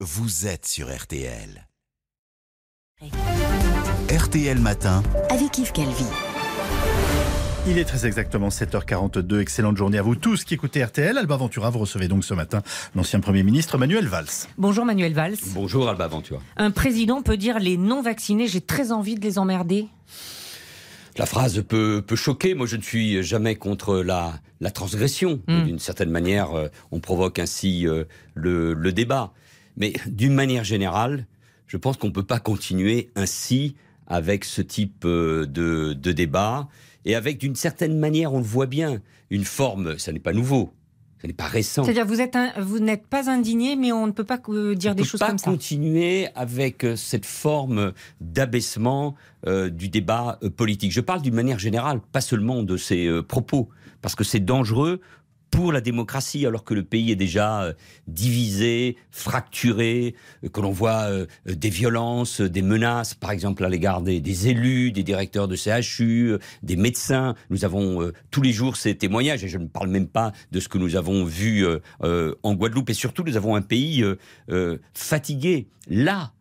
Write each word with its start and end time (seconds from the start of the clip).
vous 0.00 0.46
êtes 0.46 0.66
sur 0.66 0.94
RTL. 0.94 1.66
RTL 4.14 4.58
Matin. 4.58 5.02
avec 5.30 5.56
Yves 5.56 5.72
Calvi. 5.72 6.04
Il 7.66 7.78
est 7.78 7.84
très 7.84 8.06
exactement 8.06 8.48
7h42. 8.48 9.40
Excellente 9.40 9.76
journée 9.76 9.96
à 9.98 10.02
vous 10.02 10.14
tous 10.14 10.44
qui 10.44 10.52
écoutez 10.54 10.84
RTL. 10.84 11.16
Alba 11.16 11.36
Ventura, 11.36 11.70
vous 11.70 11.78
recevez 11.78 12.08
donc 12.08 12.24
ce 12.24 12.34
matin 12.34 12.62
l'ancien 12.94 13.20
Premier 13.20 13.42
ministre 13.42 13.78
Manuel 13.78 14.06
Valls. 14.06 14.26
Bonjour 14.58 14.84
Manuel 14.84 15.14
Valls. 15.14 15.36
Bonjour 15.54 15.88
Alba 15.88 16.06
Ventura. 16.08 16.42
Un 16.58 16.70
président 16.70 17.22
peut 17.22 17.38
dire 17.38 17.58
les 17.58 17.76
non-vaccinés, 17.78 18.48
j'ai 18.48 18.60
très 18.60 18.92
envie 18.92 19.14
de 19.14 19.22
les 19.22 19.38
emmerder. 19.38 19.88
La 21.16 21.24
phrase 21.24 21.64
peut, 21.66 22.04
peut 22.06 22.16
choquer. 22.16 22.54
Moi, 22.54 22.66
je 22.66 22.76
ne 22.76 22.82
suis 22.82 23.22
jamais 23.22 23.56
contre 23.56 23.96
la, 24.02 24.34
la 24.60 24.70
transgression. 24.70 25.40
Mm. 25.48 25.64
D'une 25.64 25.78
certaine 25.78 26.10
manière, 26.10 26.52
euh, 26.52 26.68
on 26.92 27.00
provoque 27.00 27.38
ainsi 27.38 27.88
euh, 27.88 28.04
le, 28.34 28.74
le 28.74 28.92
débat. 28.92 29.32
Mais 29.76 29.92
d'une 30.06 30.34
manière 30.34 30.64
générale, 30.64 31.26
je 31.66 31.76
pense 31.76 31.96
qu'on 31.96 32.08
ne 32.08 32.12
peut 32.12 32.22
pas 32.22 32.38
continuer 32.40 33.10
ainsi 33.16 33.76
avec 34.06 34.44
ce 34.44 34.62
type 34.62 35.04
euh, 35.04 35.46
de, 35.46 35.92
de 35.94 36.12
débat. 36.12 36.68
Et 37.04 37.14
avec, 37.14 37.38
d'une 37.38 37.54
certaine 37.56 37.98
manière, 37.98 38.32
on 38.32 38.38
le 38.38 38.44
voit 38.44 38.66
bien, 38.66 39.00
une 39.30 39.44
forme, 39.44 39.98
ça 39.98 40.12
n'est 40.12 40.18
pas 40.20 40.32
nouveau, 40.32 40.72
ça 41.20 41.26
n'est 41.28 41.34
pas 41.34 41.46
récent. 41.46 41.84
C'est-à-dire 41.84 42.06
vous 42.06 42.20
êtes 42.20 42.36
un- 42.36 42.52
vous 42.60 42.78
n'êtes 42.78 43.06
pas 43.06 43.28
indigné, 43.30 43.74
mais 43.76 43.90
on 43.92 44.06
ne 44.06 44.12
peut 44.12 44.24
pas 44.24 44.40
euh, 44.48 44.74
dire 44.74 44.92
On 44.92 44.94
des 44.94 45.02
peut 45.02 45.08
choses 45.08 45.20
pas 45.20 45.28
comme 45.28 45.38
ça. 45.38 45.50
continuer 45.50 46.28
avec 46.34 46.84
euh, 46.84 46.96
cette 46.96 47.26
forme 47.26 47.92
d'abaissement 48.20 49.14
euh, 49.46 49.70
du 49.70 49.88
débat 49.88 50.38
politique. 50.56 50.92
Je 50.92 51.00
parle 51.00 51.22
d'une 51.22 51.34
manière 51.34 51.58
générale, 51.58 52.00
pas 52.12 52.20
seulement 52.20 52.62
de 52.62 52.76
ces 52.76 53.06
euh, 53.06 53.22
propos, 53.22 53.68
parce 54.02 54.14
que 54.14 54.24
c'est 54.24 54.40
dangereux 54.44 55.00
pour 55.50 55.72
la 55.72 55.80
démocratie, 55.80 56.44
alors 56.44 56.64
que 56.64 56.74
le 56.74 56.82
pays 56.82 57.12
est 57.12 57.16
déjà 57.16 57.62
euh, 57.62 57.72
divisé, 58.08 58.96
fracturé, 59.10 60.14
euh, 60.44 60.48
que 60.48 60.60
l'on 60.60 60.70
voit 60.70 61.04
euh, 61.04 61.26
des 61.46 61.70
violences, 61.70 62.40
des 62.40 62.62
menaces, 62.62 63.14
par 63.14 63.30
exemple 63.30 63.64
à 63.64 63.68
l'égard 63.68 64.02
des, 64.02 64.48
élus, 64.48 64.92
des 64.92 65.02
directeurs 65.02 65.48
de 65.48 65.56
CHU, 65.56 66.36
des 66.62 66.76
médecins. 66.76 67.34
Nous 67.50 67.64
avons 67.64 68.12
tous 68.30 68.42
les 68.42 68.52
jours 68.52 68.76
ces 68.76 68.96
témoignages, 68.96 69.44
et 69.44 69.48
je 69.48 69.58
ne 69.58 69.66
parle 69.66 69.88
même 69.88 70.08
pas 70.08 70.32
de 70.52 70.60
ce 70.60 70.68
que 70.68 70.78
nous 70.78 70.96
avons 70.96 71.24
vu 71.24 71.64
en 72.00 72.54
Guadeloupe. 72.54 72.90
Et 72.90 72.94
surtout, 72.94 73.24
nous 73.24 73.36
avons 73.36 73.54
un 73.54 73.62
pays 73.62 74.04
fatigué, 74.94 75.68
là, 75.88 76.32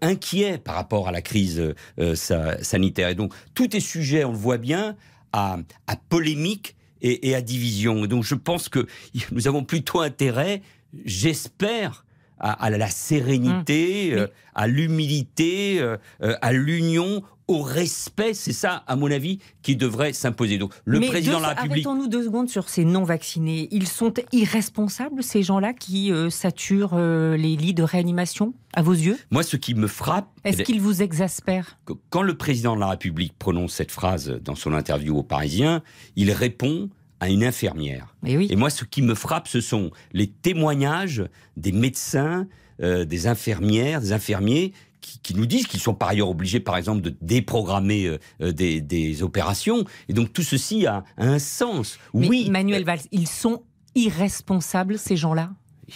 inquiet 0.00 0.58
par 0.58 0.74
rapport 0.74 1.08
à 1.08 1.12
la 1.12 1.22
crise 1.22 1.74
sa- 2.14 2.62
sanitaire. 2.62 3.08
Et 3.08 3.14
donc, 3.14 3.32
tout 3.54 3.74
est 3.76 3.80
sujet, 3.80 4.24
on 4.24 4.32
le 4.32 4.38
voit 4.38 4.58
bien, 4.58 4.96
à, 5.32 5.58
à 5.86 5.96
polémique 5.96 6.74
et, 7.02 7.28
et 7.28 7.34
à 7.34 7.40
division. 7.40 8.06
Donc, 8.06 8.24
je 8.24 8.34
pense 8.34 8.68
que 8.68 8.86
nous 9.32 9.48
avons 9.48 9.64
plutôt 9.64 10.00
intérêt, 10.00 10.62
j'espère, 11.04 12.04
à, 12.40 12.52
à 12.64 12.70
la 12.70 12.88
sérénité, 12.88 14.12
Mmh. 14.14 14.18
euh, 14.18 14.26
à 14.54 14.66
l'humilité, 14.66 15.80
euh, 15.80 15.96
euh, 16.22 16.34
à 16.42 16.52
l'union, 16.52 17.22
au 17.46 17.62
respect. 17.62 18.34
C'est 18.34 18.52
ça, 18.52 18.82
à 18.86 18.94
mon 18.96 19.10
avis, 19.10 19.38
qui 19.62 19.74
devrait 19.76 20.12
s'imposer. 20.12 20.58
Donc, 20.58 20.74
le 20.84 21.00
mais 21.00 21.06
président 21.08 21.32
deux- 21.34 21.38
de 21.38 21.42
la 21.42 21.48
République. 21.54 21.86
Arrêtons-nous 21.86 22.08
deux 22.08 22.24
secondes 22.24 22.48
sur 22.50 22.68
ces 22.68 22.84
non-vaccinés. 22.84 23.68
Ils 23.70 23.86
sont 23.88 24.12
irresponsables, 24.32 25.22
ces 25.22 25.42
gens-là 25.42 25.72
qui 25.72 26.12
euh, 26.12 26.28
saturent 26.30 26.92
euh, 26.94 27.36
les 27.36 27.56
lits 27.56 27.74
de 27.74 27.82
réanimation, 27.82 28.52
à 28.74 28.82
vos 28.82 28.92
yeux? 28.92 29.16
Moi, 29.30 29.42
ce 29.42 29.56
qui 29.56 29.74
me 29.74 29.86
frappe, 29.86 30.28
Est-ce 30.44 30.62
qu'ils 30.62 30.80
vous 30.80 31.00
exaspèrent? 31.02 31.78
que 31.86 31.94
quand 32.10 32.22
le 32.22 32.36
président 32.36 32.74
de 32.74 32.80
la 32.80 32.88
République 32.90 33.34
prononce 33.38 33.72
cette 33.74 33.92
phrase 33.92 34.38
dans 34.44 34.54
son 34.54 34.74
interview 34.74 35.16
aux 35.16 35.22
Parisiens, 35.22 35.82
il 36.16 36.30
répond 36.32 36.90
à 37.20 37.28
une 37.28 37.44
infirmière. 37.44 38.14
Oui. 38.22 38.46
Et 38.50 38.56
moi, 38.56 38.70
ce 38.70 38.84
qui 38.84 39.02
me 39.02 39.14
frappe, 39.14 39.48
ce 39.48 39.60
sont 39.60 39.90
les 40.12 40.28
témoignages 40.28 41.24
des 41.56 41.72
médecins, 41.72 42.46
euh, 42.80 43.04
des 43.04 43.26
infirmières, 43.26 44.00
des 44.00 44.12
infirmiers 44.12 44.72
qui, 45.00 45.18
qui 45.20 45.34
nous 45.34 45.46
disent 45.46 45.66
qu'ils 45.66 45.80
sont 45.80 45.94
par 45.94 46.08
ailleurs 46.10 46.28
obligés, 46.28 46.60
par 46.60 46.76
exemple, 46.76 47.00
de 47.00 47.14
déprogrammer 47.20 48.06
euh, 48.06 48.18
euh, 48.40 48.52
des, 48.52 48.80
des 48.80 49.22
opérations. 49.22 49.84
Et 50.08 50.12
donc 50.12 50.32
tout 50.32 50.42
ceci 50.42 50.86
a, 50.86 51.04
a 51.16 51.24
un 51.24 51.38
sens. 51.38 51.98
Mais 52.14 52.28
oui, 52.28 52.50
Manuel 52.50 52.84
Valls, 52.84 53.00
ils 53.10 53.28
sont 53.28 53.62
irresponsables, 53.94 54.98
ces 54.98 55.16
gens-là? 55.16 55.50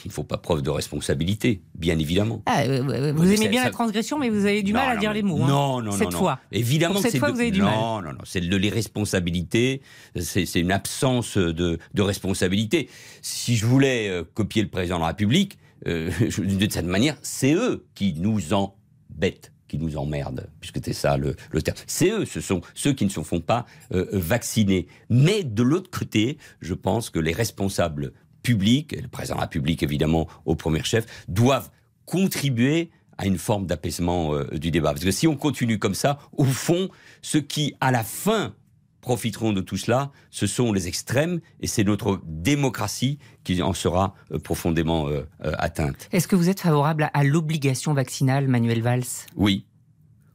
Il 0.05 0.09
ne 0.09 0.13
faut 0.13 0.25
pas 0.25 0.39
preuve 0.39 0.63
de 0.63 0.71
responsabilité, 0.71 1.63
bien 1.75 1.99
évidemment. 1.99 2.43
Ah, 2.47 2.63
euh, 2.63 3.13
Vous 3.15 3.25
aimez 3.27 3.37
ça- 3.37 3.49
bien 3.49 3.61
ça- 3.61 3.67
la 3.69 3.73
transgression, 3.73 4.19
mais 4.19 4.31
vous 4.31 4.47
avez 4.47 4.63
du 4.63 4.73
mal 4.73 4.85
Non, 4.87 4.91
à 4.91 4.95
non, 4.95 5.01
dire 5.01 5.13
les 5.13 5.23
mots. 5.23 5.43
hein, 5.43 5.49
Non, 5.49 5.83
non, 5.83 5.93
cette 5.93 6.05
non, 6.07 6.11
non. 6.13 6.19
fois. 6.19 6.41
Évidemment, 6.51 6.95
Pour 6.95 7.03
cette 7.03 7.19
fois, 7.19 7.29
de- 7.31 7.35
vous 7.35 7.41
avez 7.41 7.51
du 7.51 7.61
non, 7.61 7.67
mal. 7.67 8.05
Non, 8.05 8.13
non, 8.13 8.19
c'est 8.25 8.41
de 8.41 8.57
l'irresponsabilité. 8.57 9.83
C'est 10.19 10.61
une 10.61 10.73
absence 10.73 11.37
de, 11.37 11.79
de 11.95 12.03
responsabilité. 12.03 12.89
Si 13.21 13.57
je 13.57 13.67
voulais 13.67 14.09
euh, 14.09 14.25
copier 14.35 14.63
le 14.63 14.69
président 14.69 14.97
de 14.97 15.03
la 15.03 15.09
République, 15.09 15.59
euh, 15.87 16.11
de 16.39 16.71
cette 16.71 16.87
manière, 16.87 17.17
c'est 17.23 17.55
eux 17.55 17.85
qui 17.95 18.15
nous 18.15 18.53
embêtent 18.53 19.51
qui 19.69 19.79
nous 19.79 19.97
emmerdent, 19.97 20.51
puisque 20.61 20.81
c'est 20.85 20.93
ça 20.93 21.17
le, 21.17 21.35
le 21.51 21.63
terme. 21.63 21.79
C'est 21.87 22.11
eux, 22.11 22.27
ce 22.27 22.43
sont 22.43 22.61
ceux 22.75 22.93
qui 22.93 23.07
ne 23.07 23.11
se 23.11 23.21
font 23.23 23.41
pas 23.41 23.65
euh, 23.95 24.05
vacciner. 24.13 24.87
Mais 25.09 25.45
de 25.45 25.63
l'autre 25.63 25.89
côté, 25.91 26.37
je 26.61 26.75
pense 26.75 27.09
que 27.09 27.19
les 27.19 27.33
responsables 27.33 28.13
publics, 28.43 28.97
le 29.01 29.09
président 29.09 29.35
de 29.37 29.41
la 29.41 29.47
République 29.47 29.83
évidemment 29.83 30.29
au 30.45 30.55
premier 30.55 30.83
chef, 30.83 31.07
doivent 31.29 31.71
contribuer 32.07 32.91
à 33.19 33.27
une 33.27 33.39
forme 33.39 33.67
d'apaisement 33.67 34.35
euh, 34.35 34.45
du 34.59 34.71
débat. 34.71 34.93
Parce 34.93 35.05
que 35.05 35.11
si 35.11 35.27
on 35.27 35.37
continue 35.37 35.79
comme 35.79 35.95
ça, 35.95 36.19
au 36.33 36.45
fond, 36.45 36.89
ceux 37.21 37.41
qui, 37.41 37.75
à 37.81 37.91
la 37.91 38.03
fin, 38.03 38.55
profiteront 39.03 39.53
de 39.53 39.61
tout 39.61 39.77
cela, 39.77 40.11
ce 40.31 40.47
sont 40.47 40.73
les 40.73 40.89
extrêmes, 40.89 41.41
et 41.61 41.67
c'est 41.67 41.85
notre 41.85 42.21
démocratie 42.25 43.19
qui 43.45 43.61
en 43.61 43.75
sera 43.75 44.15
euh, 44.31 44.39
profondément 44.39 45.09
euh, 45.09 45.27
euh, 45.45 45.53
atteinte. 45.59 46.09
Est-ce 46.13 46.29
que 46.29 46.37
vous 46.37 46.49
êtes 46.49 46.61
favorable 46.61 47.03
à, 47.05 47.07
à 47.09 47.25
l'obligation 47.25 47.93
vaccinale, 47.93 48.49
Manuel 48.49 48.81
Valls? 48.81 49.03
Oui. 49.37 49.67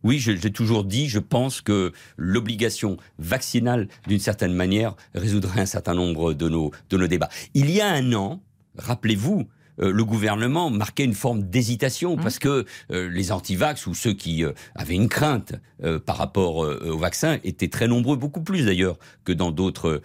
Oui, 0.07 0.19
j'ai 0.19 0.40
toujours 0.53 0.85
dit, 0.85 1.09
je 1.09 1.19
pense 1.19 1.59
que 1.59 1.91
l'obligation 2.16 2.95
vaccinale, 3.19 3.90
d'une 4.07 4.22
certaine 4.22 4.53
manière, 4.53 4.95
résoudrait 5.13 5.59
un 5.59 5.66
certain 5.66 5.94
nombre 5.94 6.34
de 6.34 6.47
nos, 6.47 6.72
de 6.90 6.95
nos 6.95 7.07
débats. 7.07 7.28
Il 7.56 7.69
y 7.69 7.81
a 7.81 7.90
un 7.90 8.13
an, 8.13 8.41
rappelez-vous, 8.78 9.50
euh, 9.80 9.92
le 9.92 10.06
gouvernement 10.06 10.70
marquait 10.70 11.04
une 11.04 11.14
forme 11.14 11.44
d'hésitation 11.44 12.16
parce 12.16 12.40
que 12.40 12.66
euh, 12.92 13.10
les 13.10 13.32
antivax 13.32 13.88
ou 13.88 13.94
ceux 13.94 14.14
qui 14.14 14.44
euh, 14.44 14.54
avaient 14.76 14.96
une 14.96 15.10
crainte 15.10 15.54
euh, 15.84 16.00
par 16.00 16.18
rapport 16.18 16.58
au 16.58 16.98
vaccin 16.98 17.38
étaient 17.44 17.68
très 17.68 17.88
nombreux, 17.88 18.18
beaucoup 18.18 18.42
plus 18.42 18.66
d'ailleurs 18.66 18.98
que 19.26 19.32
dans 19.32 19.52
d'autres 19.52 20.02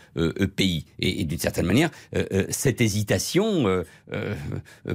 pays. 0.56 0.84
Et, 0.98 1.20
et 1.20 1.24
d'une 1.24 1.38
certaine 1.38 1.66
manière, 1.66 1.90
cette 2.50 2.80
hésitation 2.80 3.84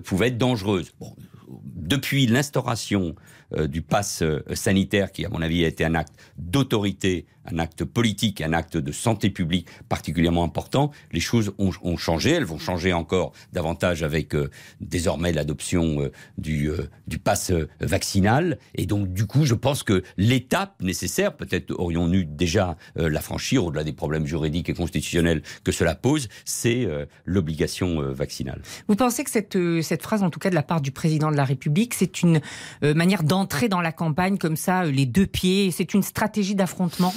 pouvait 0.04 0.28
être 0.28 0.38
dangereuse. 0.38 0.92
Bon, 1.00 1.16
depuis 1.48 2.28
l'instauration 2.28 3.16
du 3.58 3.82
pass 3.82 4.24
sanitaire, 4.54 5.12
qui 5.12 5.26
à 5.26 5.30
mon 5.30 5.42
avis 5.42 5.64
a 5.64 5.68
été 5.68 5.86
un 5.86 5.96
acte 5.96 6.14
d'autorité, 6.38 7.26
un 7.52 7.60
acte 7.60 7.84
politique, 7.86 8.42
un 8.42 8.54
acte 8.54 8.78
de 8.78 8.92
santé 8.92 9.30
publique 9.30 9.68
particulièrement 9.90 10.44
important, 10.44 10.92
les 11.12 11.20
choses 11.20 11.54
ont, 11.58 11.72
ont 11.82 11.98
changé. 11.98 12.32
Elles 12.32 12.46
vont 12.46 12.60
changer 12.60 12.94
encore 12.94 13.32
davantage 13.54 14.04
avec 14.04 14.36
euh, 14.36 14.50
désormais 14.82 15.32
l'adoption 15.32 16.02
euh, 16.02 16.12
du, 16.38 16.70
euh, 16.70 16.90
du 17.08 17.20
pass 17.20 17.52
euh, 17.52 17.68
vaccinal. 17.80 18.58
Et 18.76 18.86
donc 18.86 19.14
du 19.14 19.26
coup, 19.26 19.46
je 19.46 19.54
pense 19.54 19.84
que 19.84 20.04
l'étape 20.18 20.82
nécessaire, 20.82 21.36
peut-être 21.36 21.72
aurions-nous 21.78 22.24
déjà 22.24 22.78
la 22.96 23.22
franchir 23.22 23.66
au-delà 23.66 23.84
des 23.84 23.94
problèmes 23.94 24.26
juridiques 24.26 24.70
et 24.70 24.74
constitutionnels 24.74 25.42
que 25.64 25.72
cela 25.72 25.96
pose, 25.96 26.28
c'est 26.46 26.88
l'obligation 27.26 28.02
vaccinale. 28.12 28.62
Vous 28.88 28.96
pensez 28.96 29.24
que 29.24 29.30
cette, 29.30 29.58
cette 29.82 30.02
phrase, 30.02 30.24
en 30.24 30.30
tout 30.30 30.40
cas 30.40 30.50
de 30.50 30.56
la 30.56 30.64
part 30.64 30.82
du 30.82 30.92
président 30.92 31.32
de 31.32 31.36
la 31.36 31.44
République, 31.44 31.94
c'est 31.94 32.22
une 32.22 32.42
manière 32.82 33.24
d'entrer 33.24 33.70
dans 33.70 33.82
la 33.82 33.92
campagne 33.92 34.38
comme 34.38 34.58
ça, 34.58 34.86
les 34.86 35.06
deux 35.06 35.28
pieds 35.28 35.72
C'est 35.72 35.94
une 35.94 36.04
stratégie 36.04 36.56
d'affrontement? 36.56 37.14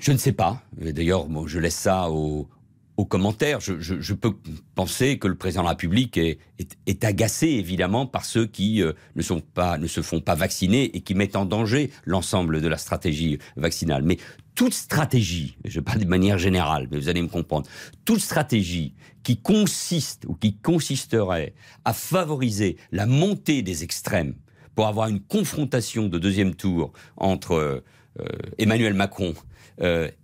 Je 0.00 0.12
ne 0.12 0.16
sais 0.16 0.32
pas. 0.32 0.62
D'ailleurs, 0.72 1.28
moi, 1.28 1.44
je 1.46 1.58
laisse 1.58 1.76
ça 1.76 2.10
aux, 2.10 2.48
aux 2.96 3.04
commentaires. 3.06 3.60
Je, 3.60 4.14
peux 4.14 4.34
penser 4.74 5.18
que 5.18 5.26
le 5.26 5.34
président 5.34 5.62
de 5.62 5.66
la 5.66 5.70
République 5.70 6.18
est, 6.18 7.04
agacé, 7.04 7.48
évidemment, 7.48 8.06
par 8.06 8.24
ceux 8.24 8.46
qui 8.46 8.82
euh, 8.82 8.92
ne, 9.16 9.22
se 9.22 10.02
font 10.02 10.20
pas 10.20 10.34
vacciner 10.34 10.96
et 10.96 11.00
qui 11.00 11.14
mettent 11.14 11.36
en 11.36 11.46
danger 11.46 11.90
l'ensemble 12.04 12.60
de 12.60 12.68
la 12.68 12.76
stratégie 12.76 13.38
vaccinale. 13.56 14.02
Mais 14.02 14.18
toute 14.54 14.74
stratégie, 14.74 15.56
je 15.64 15.80
parle 15.80 16.00
de 16.00 16.06
manière 16.06 16.38
générale, 16.38 16.88
mais 16.90 16.98
vous 16.98 17.08
allez 17.08 17.22
me 17.22 17.28
comprendre, 17.28 17.68
toute 18.04 18.20
stratégie 18.20 18.94
qui 19.22 19.38
consiste 19.38 20.24
ou 20.26 20.34
qui 20.34 20.56
consisterait 20.56 21.54
à 21.84 21.92
favoriser 21.92 22.76
la 22.92 23.06
montée 23.06 23.62
des 23.62 23.82
extrêmes 23.82 24.34
pour 24.74 24.86
avoir 24.86 25.08
une 25.08 25.20
confrontation 25.20 26.08
de 26.08 26.18
deuxième 26.18 26.54
tour 26.54 26.92
entre 27.16 27.52
euh, 27.52 27.84
euh, 28.20 28.26
Emmanuel 28.58 28.94
Macron 28.94 29.34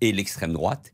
et 0.03 0.13
l'extrême 0.13 0.53
droite, 0.53 0.93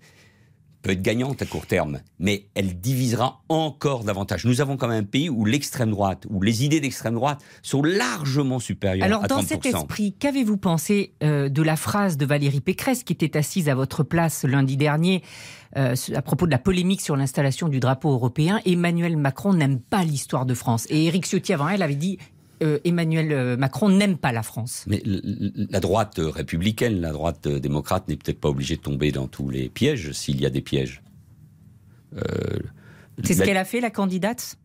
peut 0.83 0.91
être 0.91 1.03
gagnante 1.03 1.41
à 1.43 1.47
court 1.47 1.67
terme, 1.67 2.01
mais 2.19 2.47
elle 2.55 2.79
divisera 2.81 3.43
encore 3.49 4.05
davantage. 4.05 4.45
Nous 4.45 4.61
avons 4.61 4.77
quand 4.77 4.89
même 4.89 5.05
un 5.05 5.07
pays 5.07 5.31
où 5.31 5.45
l'extrême 5.45 5.91
droite, 5.91 6.27
où 6.29 6.43
les 6.43 6.65
idées 6.65 6.81
d'extrême 6.81 7.15
droite 7.15 7.41
sont 7.63 7.83
largement 7.83 8.59
supérieures 8.59 9.07
Alors, 9.07 9.25
à 9.25 9.27
30%. 9.27 9.29
dans 9.29 9.43
cet 9.43 9.67
esprit, 9.67 10.15
qu'avez-vous 10.19 10.57
pensé 10.57 11.15
euh, 11.23 11.49
de 11.49 11.63
la 11.63 11.77
phrase 11.77 12.17
de 12.17 12.27
Valérie 12.27 12.61
Pécresse 12.61 13.05
qui 13.05 13.13
était 13.13 13.37
assise 13.37 13.69
à 13.69 13.75
votre 13.75 14.03
place 14.03 14.45
lundi 14.45 14.77
dernier 14.77 15.23
euh, 15.77 15.95
à 16.15 16.23
propos 16.23 16.47
de 16.47 16.51
la 16.51 16.59
polémique 16.59 17.01
sur 17.01 17.17
l'installation 17.17 17.69
du 17.69 17.81
drapeau 17.81 18.11
européen? 18.11 18.61
Emmanuel 18.67 19.17
Macron 19.17 19.55
n'aime 19.55 19.81
pas 19.81 20.03
l'histoire 20.03 20.47
de 20.47 20.55
France. 20.55 20.87
Et 20.91 21.07
Éric 21.07 21.27
Ciotti, 21.27 21.53
avant 21.53 21.69
elle, 21.69 21.83
avait 21.83 21.95
dit 21.95 22.19
euh, 22.63 22.79
Emmanuel 22.85 23.33
euh, 23.33 23.57
Macron 23.57 23.89
n'aime 23.89 24.17
pas 24.17 24.33
la 24.33 24.43
France. 24.43 24.85
Mais 24.87 25.03
la 25.05 25.81
droite 25.81 26.19
républicaine, 26.19 27.01
la 27.01 27.13
droite 27.13 27.49
démocrate 27.49 28.09
n'est 28.09 28.17
peut-être 28.17 28.41
pas 28.41 28.49
obligée 28.49 28.77
de 28.77 28.83
tomber 28.83 29.13
dans 29.13 29.27
tous 29.29 29.49
les 29.51 29.69
pièges 29.69 30.13
s'il 30.13 30.41
y 30.41 30.47
a 30.47 30.51
des 30.51 30.61
pièges. 30.63 31.03
Euh, 32.17 32.21
C'est 33.25 33.35
ce 33.35 33.41
la- 33.41 33.47
qu'elle 33.47 33.57
a 33.57 33.65
fait, 33.65 33.81
la 33.81 33.91
candidate? 33.91 34.57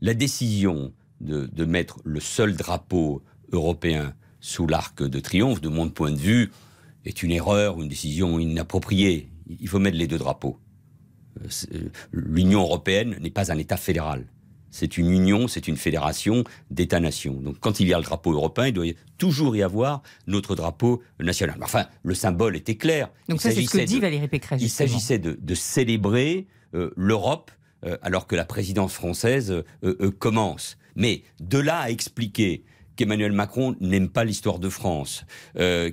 La 0.00 0.14
décision 0.14 0.92
de, 1.20 1.46
de 1.52 1.64
mettre 1.64 2.00
le 2.04 2.20
seul 2.20 2.56
drapeau 2.56 3.22
européen 3.52 4.14
sous 4.40 4.66
l'arc 4.66 5.02
de 5.02 5.20
triomphe, 5.20 5.60
de 5.60 5.68
mon 5.68 5.88
point 5.90 6.10
de 6.12 6.18
vue, 6.18 6.50
est 7.04 7.22
une 7.22 7.30
erreur, 7.30 7.80
une 7.80 7.88
décision 7.88 8.38
inappropriée. 8.38 9.28
Il 9.58 9.68
faut 9.68 9.78
mettre 9.78 9.96
les 9.98 10.06
deux 10.06 10.18
drapeaux. 10.18 10.58
L'Union 12.12 12.60
européenne 12.60 13.16
n'est 13.20 13.30
pas 13.30 13.52
un 13.52 13.58
État 13.58 13.76
fédéral. 13.76 14.26
C'est 14.70 14.96
une 14.98 15.10
union, 15.10 15.48
c'est 15.48 15.68
une 15.68 15.76
fédération 15.76 16.44
d'États-nations. 16.70 17.34
Donc 17.34 17.58
quand 17.60 17.80
il 17.80 17.88
y 17.88 17.94
a 17.94 17.98
le 17.98 18.04
drapeau 18.04 18.32
européen, 18.32 18.68
il 18.68 18.72
doit 18.72 18.86
toujours 19.18 19.56
y 19.56 19.62
avoir 19.62 20.02
notre 20.26 20.54
drapeau 20.54 21.02
national. 21.18 21.58
Enfin, 21.62 21.86
le 22.02 22.14
symbole 22.14 22.56
était 22.56 22.76
clair. 22.76 23.10
Donc 23.28 23.38
Il 23.38 23.40
ça, 23.42 23.50
c'est 23.50 23.56
ce 23.56 23.60
que 23.62 23.70
s'agissait 23.72 23.84
dit 23.86 23.96
de- 23.96 24.00
Valérie 24.00 24.28
Pécresse. 24.28 24.62
il 24.62 24.70
s'agissait 24.70 25.18
de, 25.18 25.38
de 25.40 25.54
célébrer 25.54 26.46
euh, 26.74 26.90
l'Europe 26.96 27.50
euh, 27.84 27.96
alors 28.02 28.26
que 28.26 28.36
la 28.36 28.44
présidence 28.44 28.92
française 28.92 29.52
euh, 29.84 30.10
commence. 30.18 30.76
Mais 30.96 31.22
de 31.40 31.58
là 31.58 31.78
à 31.80 31.90
expliquer 31.90 32.64
qu'Emmanuel 32.96 33.32
Macron 33.32 33.74
n'aime 33.80 34.08
pas 34.10 34.24
l'histoire 34.24 34.58
de 34.58 34.68
France, 34.68 35.24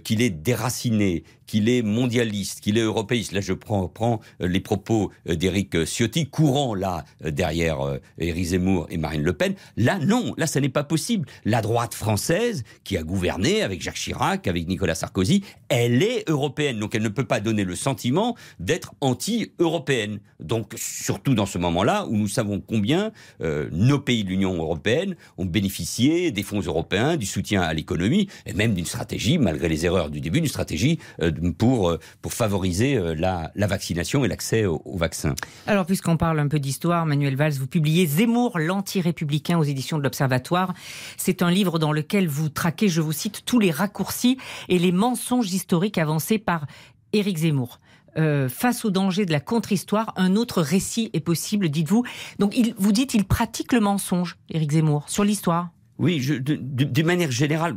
qu'il 0.04 0.22
est 0.22 0.30
déraciné, 0.30 1.24
qu'il 1.48 1.70
est 1.70 1.82
mondialiste, 1.82 2.62
qu'il 2.62 2.78
est 2.78 2.82
européiste. 2.82 3.32
Là, 3.32 3.42
je 3.42 3.54
prends, 3.54 3.88
prends 3.88 4.20
euh, 4.42 4.48
les 4.48 4.60
propos 4.60 5.12
euh, 5.28 5.36
d'Éric 5.36 5.86
Ciotti, 5.86 6.30
courant 6.30 6.76
là 6.76 7.06
euh, 7.26 7.32
derrière 7.32 7.82
euh, 7.82 7.98
Éric 8.20 8.46
Zemmour 8.46 8.88
et 8.90 8.98
Marine 8.98 9.24
Le 9.24 9.34
Pen. 9.34 9.56
Là, 9.78 9.98
non, 10.00 10.34
là, 10.38 10.48
ça 10.48 10.60
n'est 10.60 10.70
pas 10.70 10.84
possible. 10.84 11.28
La 11.46 11.62
droite 11.62 11.94
française, 11.94 12.64
qui 12.84 12.98
a 12.98 13.04
gouverné 13.04 13.62
avec 13.62 13.82
Jacques 13.82 13.96
Chirac, 13.96 14.48
avec 14.48 14.68
Nicolas 14.68 14.96
Sarkozy, 14.96 15.44
elle 15.70 16.04
est 16.04 16.30
européenne. 16.30 16.80
Donc, 16.80 16.96
elle 16.96 17.04
ne 17.04 17.10
peut 17.10 17.26
pas 17.26 17.40
donner 17.40 17.64
le 17.64 17.76
sentiment 17.76 18.36
d'être 18.60 18.94
anti-européenne. 19.02 20.20
Donc, 20.40 20.74
surtout 20.76 21.34
dans 21.34 21.46
ce 21.46 21.58
moment-là 21.58 22.06
où 22.08 22.16
nous 22.16 22.28
savons 22.28 22.60
combien 22.60 23.12
euh, 23.42 23.70
nos 23.72 24.00
pays 24.00 24.24
de 24.24 24.30
l'Union 24.30 24.54
européenne 24.56 25.16
ont 25.38 25.46
bénéficié 25.46 26.32
des 26.32 26.44
fonds 26.44 26.60
européens, 26.60 27.18
du 27.18 27.26
soutien 27.26 27.62
à 27.62 27.74
l'économie 27.74 28.28
et 28.46 28.54
même 28.54 28.74
d'une 28.74 28.86
stratégie, 28.86 29.38
malgré 29.38 29.70
les 29.70 29.86
erreurs 29.86 30.10
du 30.10 30.22
début, 30.22 30.42
d'une 30.42 30.50
stratégie 30.50 31.00
euh, 31.22 31.32
pour, 31.57 31.89
euh, 31.89 32.00
pour 32.22 32.34
favoriser 32.34 32.95
euh, 32.95 33.16
la, 33.16 33.51
vaccination 33.56 34.24
et 34.25 34.28
l'accès 34.28 34.66
au, 34.66 34.81
au 34.86 34.98
vaccin. 34.98 35.36
Alors, 35.66 35.86
puisqu'on 35.86 36.18
parle 36.18 36.39
un 36.39 36.48
peu 36.48 36.60
d'histoire, 36.60 37.06
Manuel 37.06 37.36
Valls, 37.36 37.54
vous 37.54 37.68
publiez 37.68 38.06
Zemmour, 38.06 38.60
l'anti-républicain 38.60 39.57
aux 39.57 39.63
éditions 39.63 39.98
de 39.98 40.04
l'Observatoire. 40.04 40.74
C'est 41.18 41.42
un 41.42 41.51
livre 41.51 41.80
dans 41.80 41.92
lequel 41.92 42.28
vous 42.28 42.50
traquez, 42.50 42.88
je 42.89 43.01
vous 43.01 43.12
cite, 43.12 43.44
tous 43.45 43.60
les 43.60 43.72
raccourcis 43.72 44.38
et 44.69 44.80
les 44.80 44.92
mensonges 44.92 45.51
historiques 45.51 45.98
avancés 45.98 46.38
par 46.38 46.66
Éric 47.13 47.38
Zemmour. 47.38 47.80
Euh, 48.18 48.50
face 48.50 48.83
au 48.83 48.90
danger 48.90 49.25
de 49.25 49.31
la 49.31 49.40
contre-histoire, 49.40 50.13
un 50.16 50.36
autre 50.36 50.62
récit 50.62 51.10
est 51.13 51.19
possible, 51.19 51.69
dites-vous. 51.69 52.04
Donc, 52.40 52.56
vous 52.78 52.92
dites, 52.92 53.13
il 53.13 53.25
pratique 53.25 53.74
le 53.74 53.80
mensonge, 53.80 54.38
Éric 54.50 54.72
Zemmour, 54.72 55.07
sur 55.07 55.24
l'histoire. 55.24 55.69
Oui, 56.00 56.24
d'une 56.40 57.06
manière 57.06 57.32
générale, 57.32 57.76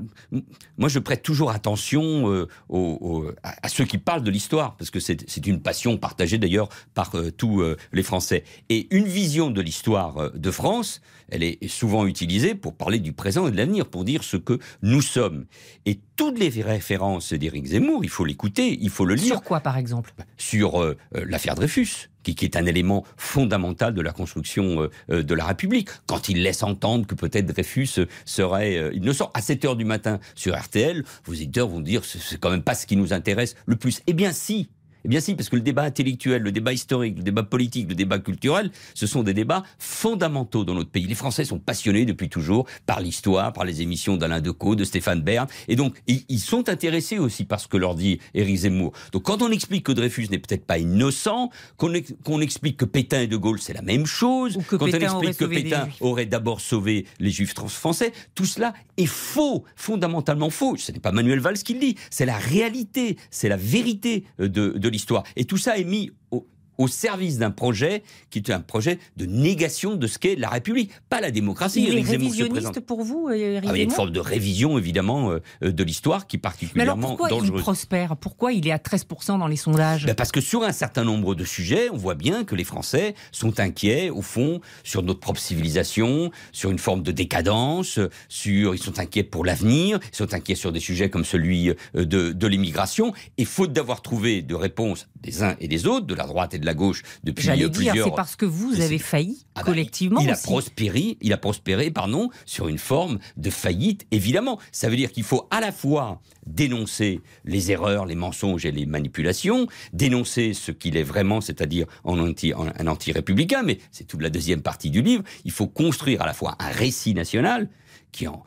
moi 0.76 0.88
je 0.88 0.98
prête 0.98 1.22
toujours 1.22 1.50
attention 1.50 2.30
euh, 2.30 3.34
à, 3.42 3.68
ceux 3.68 3.84
qui 3.84 3.96
parlent 3.96 4.22
de 4.22 4.30
l'histoire, 4.30 4.76
parce 4.76 4.90
que 4.90 5.00
c'est 5.00 5.46
une 5.46 5.62
passion 5.62 5.96
partagée 5.96 6.36
d'ailleurs 6.36 6.68
par 6.94 7.14
euh, 7.14 7.30
tous 7.30 7.62
euh, 7.62 7.76
les 7.92 8.02
Français. 8.02 8.44
Et 8.68 8.94
une 8.94 9.06
vision 9.06 9.50
de 9.50 9.60
l'histoire 9.62 10.32
de 10.32 10.50
France, 10.50 11.00
elle 11.30 11.42
est 11.42 11.68
souvent 11.68 12.06
utilisée 12.06 12.54
pour 12.54 12.74
parler 12.74 12.98
du 12.98 13.12
présent 13.12 13.48
et 13.48 13.50
de 13.50 13.56
l'avenir, 13.56 13.86
pour 13.86 14.04
dire 14.04 14.24
ce 14.24 14.36
que 14.36 14.58
nous 14.82 15.02
sommes. 15.02 15.46
Et 15.86 16.00
toutes 16.16 16.38
les 16.38 16.48
références 16.62 17.32
d'Éric 17.32 17.66
Zemmour, 17.66 18.04
il 18.04 18.10
faut 18.10 18.24
l'écouter, 18.24 18.78
il 18.80 18.90
faut 18.90 19.04
le 19.04 19.14
lire 19.14 19.34
Sur 19.34 19.42
quoi, 19.42 19.60
par 19.60 19.76
exemple? 19.76 20.12
Sur 20.36 20.82
euh, 20.82 20.96
euh, 21.16 21.24
l'affaire 21.26 21.54
Dreyfus, 21.54 22.10
qui, 22.22 22.34
qui 22.34 22.44
est 22.44 22.56
un 22.56 22.66
élément 22.66 23.04
fondamental 23.16 23.94
de 23.94 24.00
la 24.00 24.12
construction 24.12 24.88
euh, 25.10 25.22
de 25.22 25.34
la 25.34 25.44
République. 25.44 25.88
Quand 26.06 26.28
il 26.28 26.42
laisse 26.42 26.62
entendre 26.62 27.06
que 27.06 27.14
peut-être 27.14 27.46
Dreyfus 27.46 28.06
serait 28.24 28.76
euh, 28.76 28.94
innocent 28.94 29.30
à 29.34 29.42
7 29.42 29.64
heures 29.64 29.76
du 29.76 29.84
matin 29.84 30.20
sur 30.34 30.58
RTL, 30.58 31.04
vos 31.24 31.32
éditeurs 31.32 31.68
vont 31.68 31.80
dire 31.80 32.04
c'est 32.04 32.38
quand 32.38 32.50
même 32.50 32.62
pas 32.62 32.74
ce 32.74 32.86
qui 32.86 32.96
nous 32.96 33.12
intéresse 33.12 33.54
le 33.66 33.76
plus. 33.76 34.00
Eh 34.06 34.12
bien 34.12 34.32
si. 34.32 34.70
Eh 35.04 35.08
bien 35.08 35.20
si, 35.20 35.34
parce 35.34 35.48
que 35.48 35.56
le 35.56 35.62
débat 35.62 35.82
intellectuel, 35.82 36.42
le 36.42 36.52
débat 36.52 36.72
historique, 36.72 37.16
le 37.16 37.22
débat 37.22 37.42
politique, 37.42 37.88
le 37.88 37.94
débat 37.94 38.18
culturel, 38.18 38.70
ce 38.94 39.06
sont 39.06 39.22
des 39.22 39.34
débats 39.34 39.62
fondamentaux 39.78 40.64
dans 40.64 40.74
notre 40.74 40.90
pays. 40.90 41.06
Les 41.06 41.14
Français 41.14 41.44
sont 41.44 41.58
passionnés 41.58 42.04
depuis 42.04 42.28
toujours 42.28 42.66
par 42.86 43.00
l'histoire, 43.00 43.52
par 43.52 43.64
les 43.64 43.82
émissions 43.82 44.16
d'Alain 44.16 44.40
Decaux, 44.40 44.74
de 44.76 44.84
Stéphane 44.84 45.20
Bern, 45.22 45.46
et 45.68 45.76
donc 45.76 45.96
ils, 46.06 46.40
sont 46.40 46.68
intéressés 46.68 47.18
aussi 47.18 47.44
par 47.44 47.60
ce 47.60 47.68
que 47.68 47.76
leur 47.76 47.94
dit 47.94 48.18
Éric 48.34 48.56
Zemmour. 48.56 48.92
Donc 49.12 49.24
quand 49.24 49.42
on 49.42 49.50
explique 49.50 49.84
que 49.84 49.92
Dreyfus 49.92 50.28
n'est 50.30 50.38
peut-être 50.38 50.64
pas 50.64 50.78
innocent, 50.78 51.50
qu'on 51.76 51.92
ex- 51.94 52.14
qu'on 52.24 52.40
explique 52.40 52.76
que 52.76 52.84
Pétain 52.84 53.20
et 53.22 53.26
De 53.26 53.36
Gaulle 53.36 53.60
c'est 53.60 53.74
la 53.74 53.82
même 53.82 54.06
chose, 54.06 54.58
quand 54.68 54.84
Pétain 54.86 55.14
on 55.14 55.20
explique 55.22 55.36
que 55.38 55.54
Pétain 55.54 55.88
aurait 56.00 56.26
d'abord 56.26 56.60
sauvé 56.60 57.06
les 57.18 57.30
Juifs 57.30 57.54
français, 57.54 58.12
tout 58.34 58.46
cela 58.46 58.74
est 58.96 59.06
faux, 59.06 59.64
fondamentalement 59.76 60.50
faux. 60.50 60.76
Ce 60.76 60.92
n'est 60.92 60.98
pas 60.98 61.12
Manuel 61.12 61.40
Valls 61.40 61.58
qui 61.58 61.74
le 61.74 61.80
dit, 61.80 61.96
c'est 62.10 62.26
la 62.26 62.38
réalité, 62.38 63.16
c'est 63.30 63.48
la 63.48 63.56
vérité 63.56 64.24
euh, 64.40 64.48
de, 64.48 64.70
de 64.70 64.88
l'histoire. 64.90 65.24
Et 65.36 65.44
tout 65.44 65.56
ça 65.56 65.78
est 65.78 65.84
mis 65.84 66.10
au, 66.30 66.46
au 66.80 66.88
service 66.88 67.36
d'un 67.36 67.50
projet 67.50 68.02
qui 68.30 68.38
est 68.38 68.50
un 68.50 68.60
projet 68.60 68.98
de 69.18 69.26
négation 69.26 69.96
de 69.96 70.06
ce 70.06 70.18
qu'est 70.18 70.34
la 70.34 70.48
République, 70.48 70.90
pas 71.10 71.20
la 71.20 71.30
démocratie. 71.30 71.84
Il 71.86 71.98
est 71.98 72.00
révisionniste 72.00 72.80
pour 72.80 73.04
vous, 73.04 73.28
Éric 73.28 73.68
Ah, 73.68 73.72
il 73.74 73.78
y 73.78 73.80
a 73.82 73.84
une 73.84 73.90
forme 73.90 74.12
de 74.12 74.18
révision, 74.18 74.78
évidemment, 74.78 75.30
euh, 75.30 75.40
euh, 75.62 75.72
de 75.72 75.84
l'histoire 75.84 76.26
qui 76.26 76.36
est 76.36 76.40
Mais 76.42 76.46
alors 76.82 76.96
particulièrement 76.96 77.08
pourquoi 77.08 77.28
il 77.28 77.38
dangereuse. 77.38 77.60
prospère? 77.60 78.16
Pourquoi 78.16 78.54
il 78.54 78.66
est 78.66 78.70
à 78.70 78.78
13% 78.78 79.38
dans 79.38 79.46
les 79.46 79.56
sondages? 79.56 80.06
Ben 80.06 80.14
parce 80.14 80.32
que 80.32 80.40
sur 80.40 80.62
un 80.62 80.72
certain 80.72 81.04
nombre 81.04 81.34
de 81.34 81.44
sujets, 81.44 81.90
on 81.92 81.98
voit 81.98 82.14
bien 82.14 82.44
que 82.44 82.54
les 82.54 82.64
Français 82.64 83.14
sont 83.30 83.60
inquiets, 83.60 84.08
au 84.08 84.22
fond, 84.22 84.62
sur 84.82 85.02
notre 85.02 85.20
propre 85.20 85.40
civilisation, 85.40 86.30
sur 86.50 86.70
une 86.70 86.78
forme 86.78 87.02
de 87.02 87.12
décadence, 87.12 88.00
sur, 88.30 88.74
ils 88.74 88.82
sont 88.82 88.98
inquiets 88.98 89.22
pour 89.22 89.44
l'avenir, 89.44 90.00
ils 90.14 90.16
sont 90.16 90.32
inquiets 90.32 90.54
sur 90.54 90.72
des 90.72 90.80
sujets 90.80 91.10
comme 91.10 91.26
celui 91.26 91.68
euh, 91.68 91.74
de, 91.94 92.32
de 92.32 92.46
l'immigration. 92.46 93.12
Et 93.36 93.44
faute 93.44 93.74
d'avoir 93.74 94.00
trouvé 94.00 94.40
de 94.40 94.54
réponse 94.54 95.08
des 95.20 95.42
uns 95.42 95.56
et 95.60 95.68
des 95.68 95.86
autres, 95.86 96.06
de 96.06 96.14
la 96.14 96.26
droite 96.26 96.54
et 96.54 96.58
de 96.58 96.64
la 96.64 96.69
gauche, 96.74 97.02
depuis 97.24 97.44
J'allais 97.44 97.64
euh, 97.64 97.68
dire, 97.68 97.90
plusieurs... 97.92 98.08
c'est 98.08 98.14
parce 98.16 98.36
que 98.36 98.46
vous 98.46 98.80
avez 98.80 98.98
failli 98.98 99.44
Ah 99.54 99.60
bah, 99.60 99.66
collectivement 99.66 100.20
il 100.20 100.30
a 100.30 100.36
prospéré, 100.36 101.16
il 101.20 101.32
a 101.32 101.36
prospéré, 101.38 101.90
pardon, 101.90 102.30
sur 102.46 102.68
une 102.68 102.78
forme 102.78 103.18
de 103.36 103.50
faillite, 103.50 104.06
évidemment. 104.10 104.58
Ça 104.72 104.88
veut 104.88 104.96
dire 104.96 105.12
qu'il 105.12 105.24
faut 105.24 105.46
à 105.50 105.60
la 105.60 105.72
fois 105.72 106.20
dénoncer 106.46 107.20
les 107.44 107.70
erreurs, 107.70 108.06
les 108.06 108.14
mensonges 108.14 108.64
et 108.66 108.72
les 108.72 108.86
manipulations, 108.86 109.66
dénoncer 109.92 110.52
ce 110.54 110.72
qu'il 110.72 110.96
est 110.96 111.02
vraiment, 111.02 111.40
c'est-à-dire 111.40 111.86
en 112.04 112.18
anti, 112.18 112.54
en- 112.54 112.66
un 112.78 112.86
anti-républicain, 112.86 113.62
mais 113.62 113.78
c'est 113.92 114.04
toute 114.06 114.22
la 114.22 114.30
deuxième 114.30 114.62
partie 114.62 114.90
du 114.90 115.02
livre. 115.02 115.22
Il 115.44 115.50
faut 115.52 115.66
construire 115.66 116.22
à 116.22 116.26
la 116.26 116.34
fois 116.34 116.56
un 116.58 116.68
récit 116.70 117.14
national 117.14 117.68
qui 118.12 118.26
en, 118.26 118.42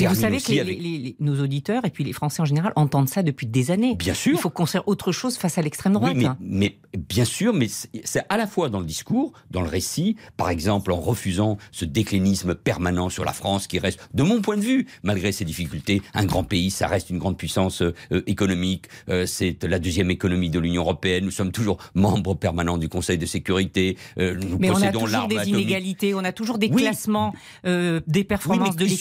Mais 0.00 0.06
vous 0.06 0.14
savez 0.14 0.40
que 0.40 0.50
les- 0.52 0.60
avec... 0.60 0.80
les- 0.80 0.98
les- 0.98 1.16
nos 1.20 1.40
auditeurs 1.42 1.84
et 1.84 1.90
puis 1.90 2.04
les 2.04 2.12
Français 2.12 2.42
en 2.42 2.44
général 2.44 2.72
entendent 2.76 3.08
ça 3.08 3.22
depuis 3.22 3.46
des 3.46 3.70
années. 3.70 3.94
Bien 3.96 4.14
sûr. 4.14 4.32
Il 4.34 4.38
faut 4.40 4.50
construire 4.50 4.86
autre 4.88 5.12
chose 5.12 5.36
face 5.36 5.58
à 5.58 5.62
l'extrême 5.62 5.92
droite. 5.94 6.12
Oui, 6.14 6.20
mais, 6.22 6.26
hein. 6.26 6.36
mais 6.40 6.78
bien 7.08 7.24
sûr, 7.24 7.52
mais 7.54 7.66
c'est 7.68 8.22
à 8.28 8.36
la 8.36 8.46
fois 8.46 8.68
dans 8.68 8.80
le 8.80 8.86
discours, 8.86 9.32
dans 9.50 9.62
le 9.62 9.68
récit, 9.68 10.16
par 10.36 10.50
exemple 10.50 10.92
en 10.92 11.00
refusant 11.00 11.58
ce 11.70 11.84
déclinisme 11.84 12.54
permanent 12.54 13.08
sur 13.08 13.24
la 13.24 13.32
France 13.32 13.66
qui 13.66 13.78
reste, 13.78 14.00
de 14.14 14.22
mon 14.22 14.40
point 14.40 14.56
de 14.56 14.62
vue, 14.62 14.86
malgré 15.02 15.32
ses 15.32 15.44
difficultés, 15.44 16.02
un 16.14 16.24
grand 16.24 16.44
pays, 16.44 16.70
ça 16.70 16.86
reste 16.86 17.10
une 17.10 17.18
grande 17.18 17.36
puissance 17.38 17.82
euh, 17.82 17.94
euh, 18.12 18.22
économique, 18.26 18.86
euh, 19.08 19.26
c'est 19.26 19.62
la 19.64 19.78
deuxième 19.78 20.10
économie 20.10 20.50
de 20.50 20.58
l'Union 20.58 20.82
européenne, 20.82 21.24
nous 21.24 21.30
sommes 21.30 21.52
toujours 21.52 21.78
membres 21.94 22.34
permanents 22.34 22.78
du 22.78 22.88
Conseil 22.88 23.18
de 23.18 23.26
sécurité, 23.26 23.96
euh, 24.18 24.34
nous 24.34 24.58
Mais 24.58 24.68
on 24.70 24.72
a 24.72 24.74
possédons 24.76 25.00
toujours 25.00 25.08
l'arme 25.08 25.28
des 25.44 25.48
inégalités, 25.48 26.14
on 26.14 26.24
a 26.24 26.32
toujours 26.32 26.58
des 26.58 26.68
Oui. 26.68 26.82
classements 26.82 27.34
euh, 27.66 28.00
des 28.06 28.20
Oui, 28.20 28.24
performances 28.24 28.76
mais 28.78 28.84
de 28.86 28.90
il 28.90 28.98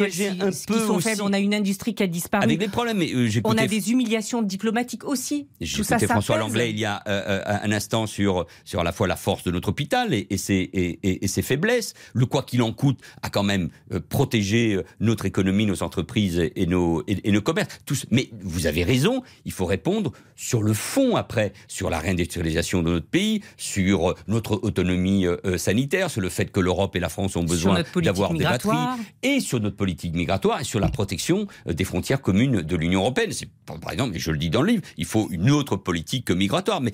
un 0.00 0.50
qui 0.50 0.86
sont 0.86 0.94
aussi. 0.94 1.08
faibles. 1.08 1.22
On 1.22 1.32
a 1.32 1.38
une 1.38 1.54
industrie 1.54 1.94
qui 1.94 2.02
a 2.02 2.06
disparu. 2.06 2.44
Avec 2.44 2.58
des 2.58 2.68
problèmes, 2.68 2.98
mais 2.98 3.12
euh, 3.12 3.22
On 3.22 3.26
a 3.26 3.28
j'écoutais 3.28 3.66
des 3.66 3.90
humiliations 3.92 4.42
diplomatiques 4.42 5.04
aussi. 5.04 5.48
J'ai 5.60 5.76
Tout 5.78 5.84
ça, 5.84 5.96
écouté 5.96 6.06
ça 6.06 6.14
François. 6.14 6.38
Langlais 6.38 6.70
il 6.70 6.78
y 6.78 6.84
a 6.84 7.02
euh, 7.06 7.22
euh, 7.46 7.58
un 7.62 7.72
instant 7.72 8.06
sur, 8.06 8.46
sur 8.64 8.80
à 8.80 8.84
la 8.84 8.92
fois 8.92 9.06
la 9.06 9.16
force 9.16 9.44
de 9.44 9.50
notre 9.50 9.68
hôpital 9.68 10.14
et, 10.14 10.26
et, 10.30 10.38
ses, 10.38 10.70
et, 11.02 11.28
ses 11.28 11.42
faiblesses. 11.42 11.94
Le 12.14 12.26
quoi 12.26 12.42
qu'il 12.42 12.62
en 12.62 12.72
coûte 12.72 12.98
a 13.22 13.30
quand 13.30 13.42
même 13.42 13.68
euh, 13.92 14.00
protégé 14.08 14.74
euh, 14.74 14.84
notre 15.00 15.26
économie, 15.26 15.66
nos 15.66 15.82
entreprises 15.82 16.38
et, 16.38 16.66
nos, 16.66 17.02
et, 17.06 17.30
nos 17.30 17.42
commerces. 17.42 17.78
Tous. 17.86 18.06
Mais 18.10 18.30
vous 18.42 18.66
avez 18.66 18.84
raison, 18.84 19.22
il 19.44 19.52
faut 19.52 19.66
répondre 19.66 20.12
sur 20.36 20.62
le 20.62 20.72
fond 20.72 21.16
après, 21.16 21.52
sur 21.68 21.90
la 21.90 21.98
réindustrialisation 21.98 22.82
de 22.82 22.90
notre 22.90 23.06
pays, 23.06 23.42
sur 23.56 24.14
notre 24.26 24.52
autonomie 24.62 25.26
sanitaire, 25.56 26.10
sur 26.10 26.20
le 26.20 26.28
fait 26.28 26.46
que 26.46 26.60
l'Europe 26.60 26.96
et 26.96 27.00
la 27.00 27.08
France 27.08 27.36
ont 27.36 27.44
besoin 27.44 27.82
d'avoir 27.96 28.32
des 28.32 28.44
batteries 28.44 28.76
et 29.22 29.40
sur 29.40 29.60
notre 29.60 29.76
politique 29.76 29.89
migratoire 30.12 30.60
et 30.60 30.64
sur 30.64 30.80
la 30.80 30.88
protection 30.88 31.46
euh, 31.66 31.72
des 31.72 31.84
frontières 31.84 32.20
communes 32.22 32.62
de 32.62 32.76
l'Union 32.76 33.00
européenne. 33.00 33.32
C'est 33.32 33.48
par 33.66 33.92
exemple, 33.92 34.16
et 34.16 34.18
je 34.18 34.30
le 34.30 34.38
dis 34.38 34.50
dans 34.50 34.62
le 34.62 34.72
livre, 34.72 34.82
il 34.96 35.04
faut 35.04 35.28
une 35.30 35.50
autre 35.50 35.76
politique 35.76 36.30
migratoire, 36.30 36.80
mais 36.80 36.92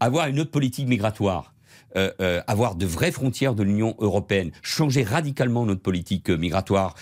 avoir 0.00 0.26
une 0.28 0.40
autre 0.40 0.50
politique 0.50 0.88
migratoire. 0.88 1.48
euh, 1.94 2.10
euh, 2.22 2.40
avoir 2.46 2.74
de 2.74 2.86
vraies 2.86 3.12
frontières 3.12 3.54
de 3.54 3.62
l'Union 3.62 3.94
européenne, 3.98 4.50
changer 4.62 5.02
radicalement 5.04 5.66
notre 5.66 5.82
politique 5.82 6.30
euh, 6.30 6.38
migratoire 6.38 6.94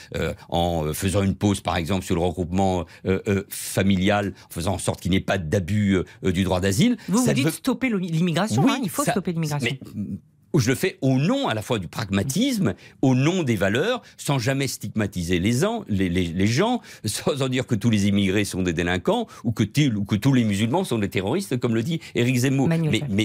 en 0.48 0.92
faisant 0.92 1.22
une 1.22 1.36
pause, 1.36 1.60
par 1.60 1.76
exemple, 1.76 2.04
sur 2.04 2.16
le 2.16 2.20
regroupement 2.22 2.84
familial, 3.48 4.34
en 4.48 4.52
faisant 4.52 4.74
en 4.74 4.78
sorte 4.78 5.00
qu'il 5.00 5.12
n'y 5.12 5.18
ait 5.18 5.20
pas 5.20 5.38
d'abus 5.38 5.98
du 6.24 6.42
droit 6.44 6.60
d'asile. 6.60 6.96
Vous 7.08 7.18
ça 7.18 7.26
vous 7.30 7.34
dites 7.34 7.44
veut- 7.44 7.50
stopper 7.52 7.88
l'immigration. 7.90 8.64
Oui, 8.64 8.72
hein, 8.74 8.80
il 8.82 8.90
faut 8.90 9.04
ça- 9.04 9.12
stopper 9.12 9.32
l'immigration. 9.32 9.68
mais, 9.70 10.02
mm, 10.02 10.16
je 10.58 10.68
le 10.68 10.74
fais 10.74 10.98
au 11.00 11.18
nom 11.18 11.46
à 11.48 11.54
la 11.54 11.62
fois 11.62 11.78
du 11.78 11.86
pragmatisme, 11.88 12.74
au 13.02 13.14
nom 13.14 13.42
des 13.42 13.56
valeurs, 13.56 14.02
sans 14.16 14.38
jamais 14.38 14.66
stigmatiser 14.66 15.38
les, 15.38 15.52
gens, 15.52 15.84
les, 15.88 16.08
les- 16.08 16.24
les 16.26 16.46
gens, 16.46 16.80
sans 17.04 17.42
en 17.42 17.48
dire 17.48 17.66
que 17.66 17.74
tous 17.74 17.90
les 17.90 18.08
immigrés 18.08 18.44
sont 18.44 18.62
des 18.62 18.72
délinquants 18.72 19.26
ou 19.44 19.52
que, 19.52 19.62
til- 19.62 19.96
ou 19.96 20.04
que 20.04 20.16
tous 20.16 20.32
les 20.32 20.44
musulmans 20.44 20.84
sont 20.84 20.98
des 20.98 21.08
terroristes, 21.08 21.56
comme 21.58 21.74
le 21.74 21.82
dit 21.82 22.00
Éric 22.14 22.36
Zemmour. 22.38 22.68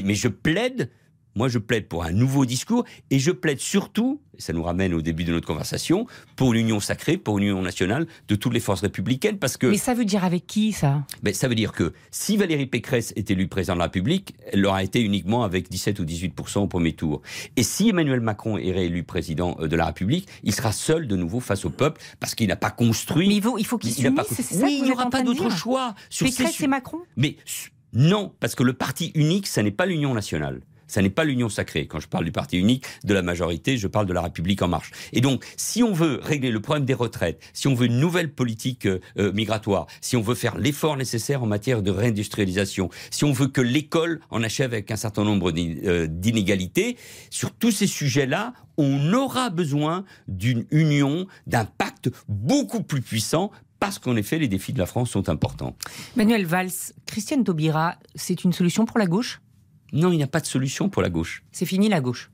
Mais 0.04 0.14
je 0.16 0.28
plaide, 0.28 0.90
moi 1.36 1.48
je 1.50 1.60
plaide 1.60 1.88
pour 1.88 2.04
un 2.04 2.12
nouveau 2.12 2.46
discours 2.46 2.86
et 3.12 3.20
je 3.20 3.32
plaide 3.32 3.60
surtout, 3.60 4.22
et 4.38 4.42
ça 4.42 4.54
nous 4.54 4.64
ramène 4.64 4.94
au 4.94 5.02
début 5.02 5.24
de 5.26 5.32
notre 5.32 5.48
conversation, 5.48 6.08
pour 6.36 6.54
l'union 6.54 6.80
sacrée, 6.80 7.18
pour 7.18 7.40
l'union 7.40 7.62
nationale 7.62 8.08
de 8.28 8.36
toutes 8.36 8.54
les 8.54 8.60
forces 8.60 8.82
républicaines, 8.82 9.38
parce 9.38 9.58
que 9.58 9.68
Mais 9.68 9.78
ça 9.78 9.94
veut 9.94 10.06
dire 10.06 10.24
avec 10.24 10.48
qui 10.48 10.72
ça? 10.72 11.04
Ben, 11.24 11.34
ça 11.34 11.48
veut 11.48 11.56
dire 11.56 11.72
que 11.74 11.94
si 12.12 12.38
Valérie 12.38 12.66
Pécresse 12.68 13.14
est 13.16 13.30
élue 13.32 13.48
président 13.48 13.74
de 13.74 13.80
la 13.80 13.86
République, 13.86 14.34
elle 14.52 14.62
l'aura 14.62 14.84
été 14.84 15.02
uniquement 15.02 15.44
avec 15.44 15.70
17 15.70 16.00
ou 16.00 16.06
18% 16.06 16.60
au 16.60 16.68
premier 16.68 16.94
tour. 16.94 17.22
Et 17.58 17.64
si 17.64 17.90
Emmanuel 17.90 18.22
Macron 18.22 18.58
est 18.58 18.72
réélu 18.72 19.04
président 19.04 19.58
euh, 19.60 19.68
de 19.68 19.76
la 19.76 19.86
République, 19.88 20.28
il 20.44 20.54
sera 20.54 20.72
seul 20.72 21.08
de 21.08 21.16
nouveau 21.16 21.40
face 21.40 21.66
au 21.66 21.70
peuple 21.70 22.02
parce 22.20 22.34
qu'il 22.36 22.48
n'a 22.48 22.56
pas 22.56 22.72
construit. 22.72 23.28
Mais 23.28 23.36
il 23.36 23.42
faut, 23.42 23.58
il 23.58 23.66
faut 23.66 23.78
qu'ils 23.78 23.98
il 23.98 24.04
n'a 24.04 24.12
pas 24.12 24.24
s'unissent, 24.24 24.38
c'est 24.38 24.44
construit- 24.44 24.60
ça 24.60 24.66
oui, 24.66 24.78
il 24.80 24.84
n'y 24.86 24.92
aura 24.92 25.10
pas 25.10 25.22
d'autre 25.22 25.50
choix. 25.52 25.96
Sur 26.10 26.28
ces 26.28 26.34
Pécresse 26.38 26.56
su- 26.56 26.64
et 26.64 26.68
Macron? 26.68 27.00
Mais 27.18 27.36
non, 27.94 28.34
parce 28.40 28.56
que 28.56 28.64
le 28.64 28.74
parti 28.74 29.12
unique, 29.16 29.48
ça 29.48 29.64
n'est 29.64 29.72
pas 29.72 29.86
l'union 29.86 30.14
nationale. 30.14 30.62
Ça 30.88 31.02
n'est 31.02 31.10
pas 31.10 31.24
l'union 31.24 31.50
sacrée. 31.50 31.88
Quand 31.88 32.00
je 32.00 32.08
parle 32.08 32.26
du 32.26 32.32
parti 32.32 32.58
unique 32.58 32.86
de 33.04 33.14
la 33.14 33.22
majorité, 33.22 33.78
je 33.78 33.88
parle 33.88 34.06
de 34.06 34.14
la 34.14 34.22
République 34.22 34.62
en 34.62 34.68
marche. 34.68 34.92
Et 35.14 35.22
donc, 35.22 35.46
si 35.58 35.84
on 35.84 35.94
veut 35.94 36.20
régler 36.22 36.52
le 36.52 36.60
problème 36.60 36.86
des 36.86 36.94
retraites, 36.94 37.42
si 37.54 37.68
on 37.68 37.76
veut 37.76 37.88
une 37.88 38.00
nouvelle 38.00 38.32
politique 38.32 38.86
euh, 38.86 39.00
euh, 39.18 39.32
migratoire, 39.32 39.88
si 40.02 40.16
on 40.16 40.22
veut 40.22 40.36
faire 40.36 40.58
l'effort 40.58 40.98
nécessaire 40.98 41.44
en 41.44 41.48
matière 41.48 41.82
de 41.82 41.92
réindustrialisation, 41.92 42.90
si 43.10 43.24
on 43.24 43.32
veut 43.32 43.48
que 43.48 43.62
l'école 43.62 44.22
en 44.30 44.44
achève 44.44 44.74
avec 44.74 44.92
un 44.92 44.96
certain 44.96 45.24
nombre 45.24 45.52
euh, 45.56 46.08
d'inégalités, 46.08 46.98
sur 47.30 47.52
tous 47.52 47.72
ces 47.72 47.88
sujets-là, 47.88 48.54
on 48.78 49.14
aura 49.14 49.50
besoin 49.50 50.04
d'une 50.28 50.66
union, 50.72 51.28
d'un 51.48 51.66
pacte 51.66 52.10
beaucoup 52.28 52.84
plus 52.84 53.02
puissant 53.02 53.52
parce 53.80 54.00
qu'en 54.00 54.16
effet, 54.16 54.40
les 54.40 54.48
défis 54.48 54.74
de 54.74 54.80
la 54.80 54.86
France 54.86 55.12
sont 55.12 55.30
importants. 55.30 55.76
Manuel 56.16 56.46
Valls, 56.46 56.72
Christiane 57.06 57.44
Taubira, 57.44 57.98
c'est 58.16 58.44
une 58.44 58.54
solution 58.54 58.86
pour 58.86 58.98
la 58.98 59.06
gauche? 59.06 59.42
Non, 59.94 60.12
il 60.12 60.18
n'y 60.18 60.24
a 60.24 60.28
pas 60.28 60.42
de 60.42 60.46
solution 60.46 60.90
pour 60.90 61.02
la 61.02 61.10
gauche. 61.10 61.44
C'est 61.52 61.66
fini 61.66 61.90
la 61.90 62.02
gauche. 62.02 62.30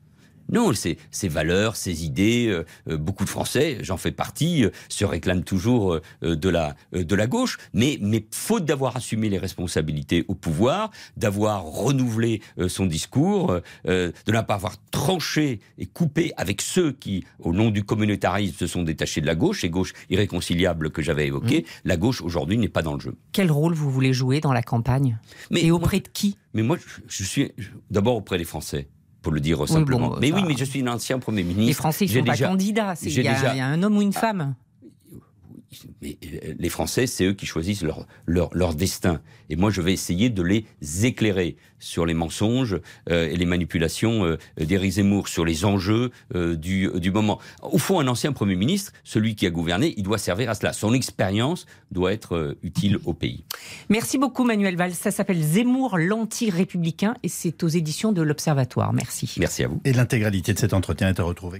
Non, 0.52 0.72
ces, 0.74 0.98
ces 1.10 1.28
valeurs, 1.28 1.76
ces 1.76 2.04
idées, 2.04 2.46
euh, 2.48 2.64
euh, 2.88 2.96
beaucoup 2.96 3.24
de 3.24 3.30
Français, 3.30 3.78
j'en 3.80 3.96
fais 3.96 4.12
partie, 4.12 4.64
euh, 4.64 4.70
se 4.88 5.04
réclament 5.04 5.42
toujours 5.44 5.94
euh, 6.22 6.36
de, 6.36 6.48
la, 6.48 6.76
de 6.92 7.14
la 7.16 7.26
gauche, 7.26 7.58
mais, 7.72 7.98
mais 8.00 8.24
faute 8.30 8.64
d'avoir 8.64 8.96
assumé 8.96 9.28
les 9.30 9.38
responsabilités 9.38 10.24
au 10.28 10.34
pouvoir, 10.34 10.90
d'avoir 11.16 11.64
renouvelé 11.64 12.40
son 12.68 12.86
discours, 12.86 13.60
de 13.86 14.12
ne 14.28 14.40
pas 14.42 14.54
avoir 14.54 14.76
tranché 14.90 15.60
et 15.78 15.86
coupé 15.86 16.32
avec 16.36 16.60
ceux 16.60 16.92
qui, 16.92 17.24
au 17.40 17.52
nom 17.52 17.70
du 17.70 17.82
communautarisme, 17.84 18.56
se 18.56 18.66
sont 18.66 18.82
détachés 18.82 19.20
de 19.20 19.26
la 19.26 19.34
gauche, 19.34 19.64
et 19.64 19.70
gauche 19.70 19.92
irréconciliable 20.10 20.90
que 20.90 21.00
j'avais 21.02 21.26
évoqué, 21.26 21.64
la 21.84 21.96
gauche 21.96 22.20
aujourd'hui 22.20 22.58
n'est 22.58 22.68
pas 22.68 22.82
dans 22.82 22.94
le 22.94 23.00
jeu. 23.00 23.14
Quel 23.32 23.50
rôle 23.50 23.74
vous 23.74 23.90
voulez 23.90 24.12
jouer 24.12 24.40
dans 24.40 24.52
la 24.52 24.62
campagne? 24.62 25.18
Mais 25.50 25.62
Et 25.62 25.70
moi- 25.70 25.78
auprès 25.78 26.00
de 26.00 26.08
qui? 26.08 26.36
Mais 26.54 26.62
moi, 26.62 26.76
je, 26.78 27.00
je 27.08 27.24
suis 27.24 27.52
d'abord 27.90 28.16
auprès 28.16 28.36
des 28.38 28.44
Français, 28.44 28.88
pour 29.22 29.32
le 29.32 29.40
dire 29.40 29.58
bon, 29.58 29.66
simplement. 29.66 30.16
mais 30.20 30.28
ça- 30.30 30.34
oui, 30.36 30.42
mais 30.46 30.54
je 30.56 30.64
suis 30.64 30.80
un 30.82 30.88
ancien 30.92 31.18
Premier 31.18 31.42
ministre. 31.44 31.68
Les 31.68 31.72
Français, 31.74 32.04
ils 32.04 32.08
sont 32.12 32.24
pas 32.24 32.36
candidats. 32.36 32.94
C'est- 32.96 33.10
Il 33.10 33.22
y, 33.22 33.28
a- 33.28 33.32
déjà- 33.34 33.54
il 33.54 33.58
y 33.58 33.60
a 33.60 33.66
un 33.66 33.82
homme 33.82 33.96
ou 33.96 34.02
une 34.02 34.12
femme. 34.12 34.54
Mais 36.00 36.16
euh, 36.24 36.54
les 36.58 36.68
Français, 36.68 37.06
c'est 37.06 37.24
eux 37.24 37.32
qui 37.32 37.46
choisissent 37.46 37.82
leur, 37.82 38.06
leur, 38.26 38.50
leur 38.54 38.74
destin. 38.74 39.20
Et 39.50 39.56
moi, 39.56 39.70
je 39.70 39.80
vais 39.80 39.92
essayer 39.92 40.30
de 40.30 40.42
les 40.42 40.66
éclairer 41.04 41.56
sur 41.78 42.06
les 42.06 42.14
mensonges 42.14 42.80
euh, 43.10 43.28
et 43.28 43.36
les 43.36 43.44
manipulations 43.44 44.24
euh, 44.24 44.38
d'Éric 44.56 44.92
Zemmour, 44.92 45.28
sur 45.28 45.44
les 45.44 45.64
enjeux 45.64 46.10
euh, 46.34 46.54
du, 46.54 46.88
du 46.94 47.10
moment. 47.10 47.40
Au 47.62 47.78
fond, 47.78 48.00
un 48.00 48.06
ancien 48.06 48.32
Premier 48.32 48.54
ministre, 48.54 48.92
celui 49.04 49.34
qui 49.34 49.46
a 49.46 49.50
gouverné, 49.50 49.94
il 49.96 50.04
doit 50.04 50.18
servir 50.18 50.48
à 50.48 50.54
cela. 50.54 50.72
Son 50.72 50.94
expérience 50.94 51.66
doit 51.90 52.12
être 52.12 52.36
euh, 52.36 52.58
utile 52.62 52.98
au 53.04 53.12
pays. 53.14 53.44
Merci 53.88 54.16
beaucoup 54.16 54.44
Manuel 54.44 54.76
Valls. 54.76 54.94
Ça 54.94 55.10
s'appelle 55.10 55.42
Zemmour 55.42 55.98
l'anti-républicain 55.98 57.14
et 57.22 57.28
c'est 57.28 57.62
aux 57.62 57.68
éditions 57.68 58.12
de 58.12 58.22
l'Observatoire. 58.22 58.92
Merci. 58.92 59.34
Merci 59.38 59.64
à 59.64 59.68
vous. 59.68 59.80
Et 59.84 59.92
l'intégralité 59.92 60.54
de 60.54 60.58
cet 60.58 60.72
entretien 60.72 61.08
est 61.08 61.20
à 61.20 61.24
retrouver. 61.24 61.50